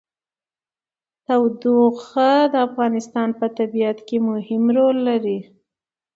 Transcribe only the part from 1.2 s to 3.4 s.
تودوخه د افغانستان